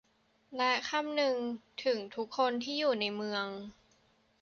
[0.57, 1.35] และคำนึง
[1.83, 3.45] ถึงทุกคนที่อยู่ในเมือง